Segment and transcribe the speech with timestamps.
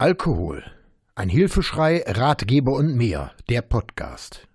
[0.00, 0.62] Alkohol.
[1.16, 3.32] Ein Hilfeschrei, Ratgeber und mehr.
[3.48, 4.46] Der Podcast.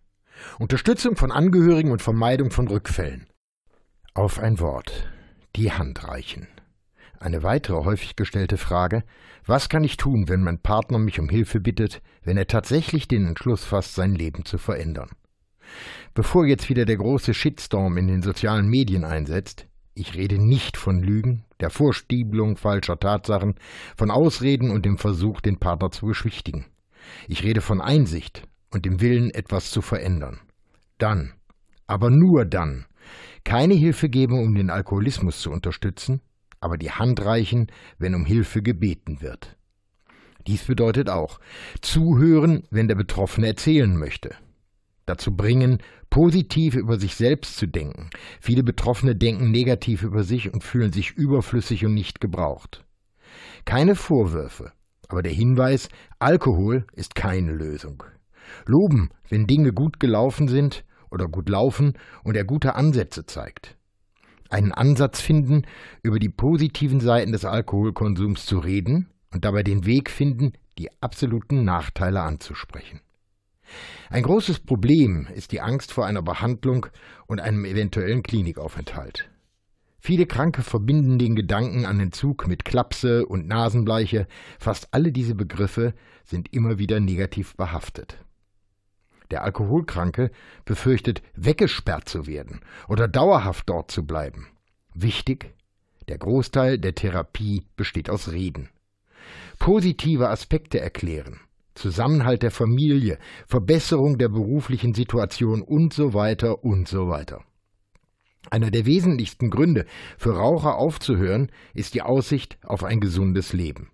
[0.57, 3.27] Unterstützung von Angehörigen und Vermeidung von Rückfällen.
[4.13, 5.11] Auf ein Wort.
[5.57, 6.47] Die Hand reichen.
[7.19, 9.03] Eine weitere häufig gestellte Frage.
[9.45, 13.27] Was kann ich tun, wenn mein Partner mich um Hilfe bittet, wenn er tatsächlich den
[13.27, 15.09] Entschluss fasst, sein Leben zu verändern?
[16.13, 21.03] Bevor jetzt wieder der große Shitstorm in den sozialen Medien einsetzt, ich rede nicht von
[21.03, 23.55] Lügen, der Vorstiebelung falscher Tatsachen,
[23.95, 26.65] von Ausreden und dem Versuch, den Partner zu beschwichtigen.
[27.29, 30.41] Ich rede von Einsicht und dem Willen, etwas zu verändern.
[30.97, 31.31] Dann,
[31.87, 32.85] aber nur dann,
[33.45, 36.21] keine Hilfe geben, um den Alkoholismus zu unterstützen,
[36.59, 39.57] aber die Hand reichen, wenn um Hilfe gebeten wird.
[40.45, 41.39] Dies bedeutet auch
[41.81, 44.35] zuhören, wenn der Betroffene erzählen möchte,
[45.05, 48.09] dazu bringen, positiv über sich selbst zu denken.
[48.39, 52.85] Viele Betroffene denken negativ über sich und fühlen sich überflüssig und nicht gebraucht.
[53.65, 54.71] Keine Vorwürfe,
[55.07, 55.89] aber der Hinweis,
[56.19, 58.03] Alkohol ist keine Lösung.
[58.65, 63.77] Loben, wenn Dinge gut gelaufen sind oder gut laufen und er gute Ansätze zeigt.
[64.49, 65.63] Einen Ansatz finden,
[66.03, 71.63] über die positiven Seiten des Alkoholkonsums zu reden und dabei den Weg finden, die absoluten
[71.63, 73.01] Nachteile anzusprechen.
[74.13, 76.85] Ein großes Problem ist die Angst vor einer Behandlung
[77.25, 79.27] und einem eventuellen Klinikaufenthalt.
[79.97, 84.27] Viele Kranke verbinden den Gedanken an Entzug mit Klapse und Nasenbleiche.
[84.59, 88.23] Fast alle diese Begriffe sind immer wieder negativ behaftet.
[89.31, 90.29] Der Alkoholkranke
[90.63, 94.45] befürchtet, weggesperrt zu werden oder dauerhaft dort zu bleiben.
[94.93, 95.55] Wichtig,
[96.07, 98.69] der Großteil der Therapie besteht aus Reden.
[99.57, 101.39] Positive Aspekte erklären,
[101.75, 107.43] Zusammenhalt der Familie, Verbesserung der beruflichen Situation und so weiter und so weiter.
[108.51, 109.85] Einer der wesentlichsten Gründe
[110.17, 113.89] für Raucher aufzuhören ist die Aussicht auf ein gesundes Leben.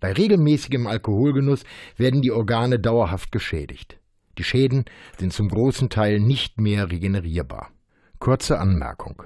[0.00, 1.64] Bei regelmäßigem Alkoholgenuss
[1.96, 3.98] werden die Organe dauerhaft geschädigt.
[4.38, 4.84] Die Schäden
[5.18, 7.70] sind zum großen Teil nicht mehr regenerierbar.
[8.20, 9.22] Kurze Anmerkung.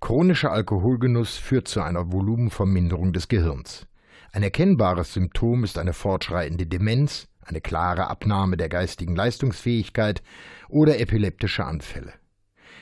[0.00, 3.86] Chronischer Alkoholgenuss führt zu einer Volumenverminderung des Gehirns.
[4.32, 10.22] Ein erkennbares Symptom ist eine fortschreitende Demenz, eine klare Abnahme der geistigen Leistungsfähigkeit
[10.68, 12.12] oder epileptische Anfälle.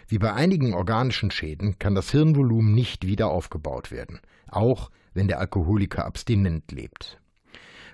[0.09, 5.41] Wie bei einigen organischen Schäden kann das Hirnvolumen nicht wieder aufgebaut werden, auch wenn der
[5.41, 7.19] Alkoholiker abstinent lebt.